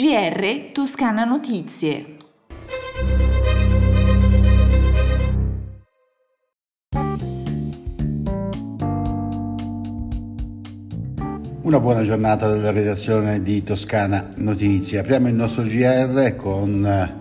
[0.00, 2.16] GR Toscana Notizie.
[11.60, 15.00] Una buona giornata dalla redazione di Toscana Notizie.
[15.00, 17.14] Apriamo il nostro GR con eh,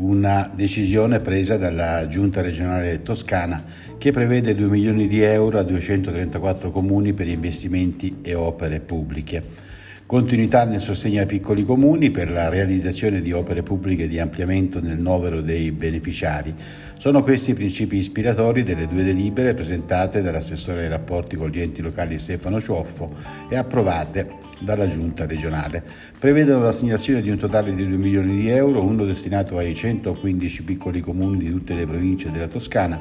[0.00, 3.62] una decisione presa dalla Giunta regionale toscana
[3.98, 9.72] che prevede 2 milioni di euro a 234 comuni per investimenti e opere pubbliche.
[10.12, 14.98] Continuità nel sostegno ai piccoli comuni per la realizzazione di opere pubbliche di ampliamento nel
[14.98, 16.54] novero dei beneficiari.
[16.98, 21.80] Sono questi i principi ispiratori delle due delibere presentate dall'assessore ai rapporti con gli enti
[21.80, 23.14] locali Stefano Cioffo
[23.48, 25.82] e approvate dalla giunta regionale.
[26.18, 31.00] Prevedono l'assegnazione di un totale di 2 milioni di euro, uno destinato ai 115 piccoli
[31.00, 33.00] comuni di tutte le province della Toscana,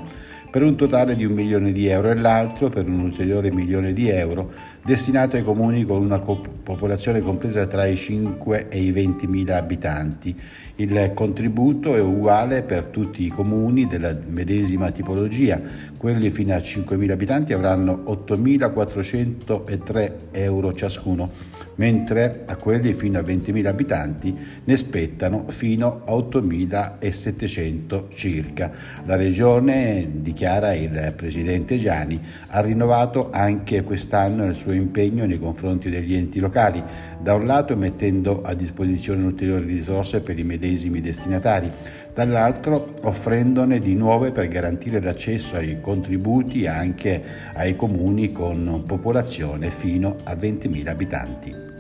[0.52, 4.10] per un totale di un milione di euro e l'altro per un ulteriore milione di
[4.10, 4.52] euro
[4.84, 10.38] destinato ai comuni con una popolazione compresa tra i 5 e i 20 mila abitanti.
[10.76, 15.62] Il contributo è uguale per tutti i comuni della medesima tipologia.
[15.96, 21.30] Quelli fino a 5.000 abitanti avranno 8.403 euro ciascuno,
[21.76, 28.72] mentre a quelli fino a 20.000 abitanti ne spettano fino a 8.700 circa.
[29.06, 35.90] La Regione, dichiara il Presidente Gianni, ha rinnovato anche quest'anno il suo impegno nei confronti
[35.90, 36.84] degli enti locali,
[37.22, 41.70] da un lato mettendo a disposizione ulteriori risorse per i medesimi destinatari,
[42.14, 50.18] dall'altro offrendone di nuove per garantire l'accesso ai contributi anche ai comuni con popolazione fino
[50.24, 51.71] a 20.000 abitanti.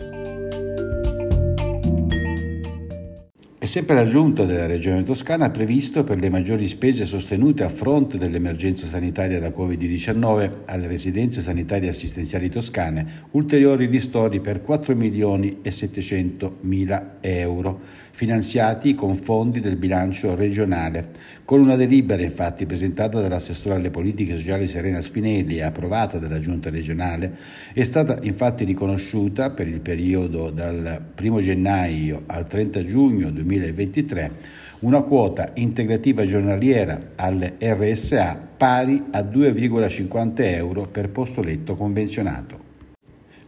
[3.64, 7.70] E sempre la Giunta della Regione Toscana ha previsto per le maggiori spese sostenute a
[7.70, 15.60] fronte dell'emergenza sanitaria da Covid-19 alle residenze sanitarie assistenziali toscane ulteriori ristori per 4 milioni
[15.62, 21.10] e 700 mila euro, finanziati con fondi del bilancio regionale.
[21.46, 26.72] Con una delibera infatti presentata dall'assessore alle politiche sociali Serena Spinelli e approvata dalla Giunta
[26.72, 27.38] regionale,
[27.74, 34.32] è stata infatti riconosciuta per il periodo dal 1 gennaio al 30 giugno 2020 2023
[34.80, 42.71] una quota integrativa giornaliera alle RSA pari a 2,50 euro per posto letto convenzionato.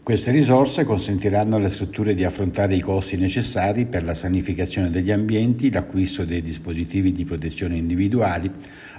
[0.04, 5.72] Queste risorse consentiranno alle strutture di affrontare i costi necessari per la sanificazione degli ambienti,
[5.72, 8.52] l'acquisto dei dispositivi di protezione individuali,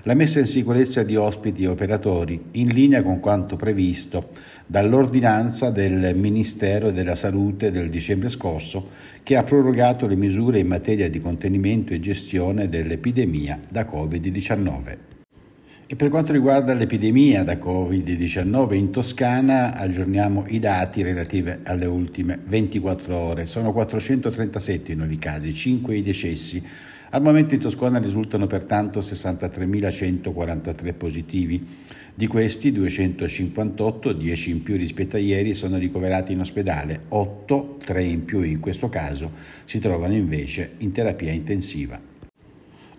[0.04, 4.30] la messa in sicurezza di ospiti e operatori, in linea con quanto previsto
[4.64, 8.88] dall'ordinanza del Ministero della Salute del dicembre scorso,
[9.22, 15.13] che ha prorogato le misure in materia di contenimento e gestione dell'epidemia da Covid-19.
[15.86, 22.40] E per quanto riguarda l'epidemia da Covid-19 in Toscana, aggiorniamo i dati relativi alle ultime
[22.42, 23.44] 24 ore.
[23.44, 26.62] Sono 437 i nuovi casi, 5 i decessi.
[27.10, 31.62] Al momento in Toscana risultano pertanto 63.143 positivi.
[32.14, 38.04] Di questi 258, 10 in più rispetto a ieri, sono ricoverati in ospedale, 8, 3
[38.04, 39.30] in più in questo caso,
[39.66, 42.13] si trovano invece in terapia intensiva.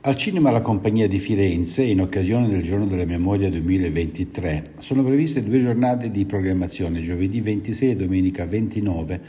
[0.08, 5.42] Al cinema La Compagnia di Firenze, in occasione del Giorno della Memoria 2023, sono previste
[5.42, 9.22] due giornate di programmazione, giovedì 26 e domenica 29,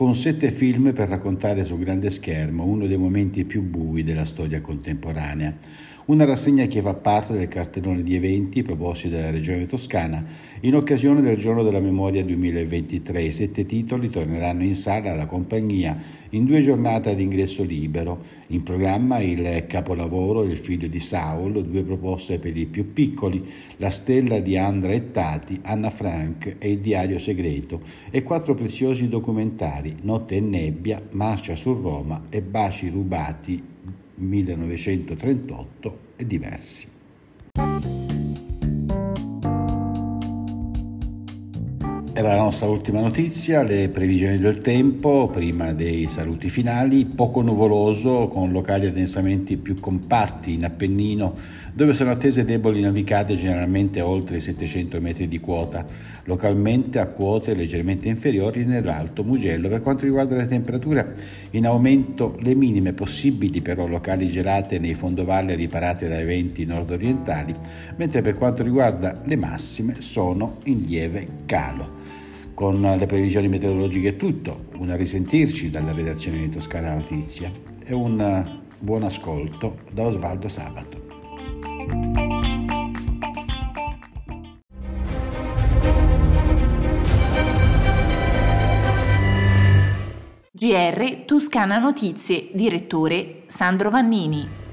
[0.00, 4.62] con sette film per raccontare sul grande schermo uno dei momenti più bui della storia
[4.62, 5.54] contemporanea.
[6.06, 10.24] Una rassegna che fa parte del cartellone di eventi proposti dalla Regione Toscana
[10.60, 13.22] in occasione del Giorno della Memoria 2023.
[13.22, 15.96] I sette titoli torneranno in sala alla compagnia
[16.30, 18.38] in due giornate ad ingresso libero.
[18.48, 23.44] In programma il capolavoro Il figlio di Saul, due proposte per i più piccoli,
[23.76, 29.08] La stella di Andra e Tati, Anna Frank e Il diario segreto e quattro preziosi
[29.08, 33.62] documentari Notte e nebbia, Marcia su Roma e Baci rubati
[34.14, 36.88] 1938 e diversi.
[42.12, 48.26] Era la nostra ultima notizia, le previsioni del tempo, prima dei saluti finali, poco nuvoloso
[48.26, 51.34] con locali addensamenti più compatti in Appennino
[51.72, 55.86] dove sono attese deboli navicate generalmente oltre i 700 metri di quota,
[56.24, 59.68] localmente a quote leggermente inferiori nell'Alto Mugello.
[59.68, 61.14] Per quanto riguarda le temperature,
[61.50, 67.54] in aumento le minime possibili però locali gelate nei fondovalle riparate da eventi nord-orientali,
[67.96, 72.09] mentre per quanto riguarda le massime sono in lieve calo.
[72.60, 77.50] Con le previsioni meteorologiche è tutto, un a risentirci dalla redazione di Toscana Notizia
[77.82, 81.06] e un buon ascolto da Osvaldo Sabato.
[90.52, 94.69] GR Toscana Notizie, direttore Sandro Vannini.